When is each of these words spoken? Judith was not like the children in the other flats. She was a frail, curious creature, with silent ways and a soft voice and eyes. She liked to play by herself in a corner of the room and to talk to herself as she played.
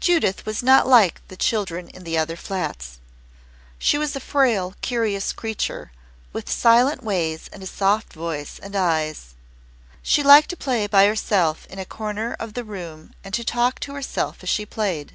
Judith 0.00 0.44
was 0.44 0.60
not 0.60 0.88
like 0.88 1.20
the 1.28 1.36
children 1.36 1.86
in 1.90 2.02
the 2.02 2.18
other 2.18 2.34
flats. 2.34 2.98
She 3.78 3.96
was 3.96 4.16
a 4.16 4.18
frail, 4.18 4.74
curious 4.80 5.32
creature, 5.32 5.92
with 6.32 6.50
silent 6.50 7.04
ways 7.04 7.48
and 7.52 7.62
a 7.62 7.66
soft 7.68 8.12
voice 8.12 8.58
and 8.58 8.74
eyes. 8.74 9.36
She 10.02 10.24
liked 10.24 10.50
to 10.50 10.56
play 10.56 10.88
by 10.88 11.06
herself 11.06 11.64
in 11.66 11.78
a 11.78 11.84
corner 11.84 12.34
of 12.40 12.54
the 12.54 12.64
room 12.64 13.12
and 13.22 13.32
to 13.34 13.44
talk 13.44 13.78
to 13.78 13.94
herself 13.94 14.42
as 14.42 14.48
she 14.48 14.66
played. 14.66 15.14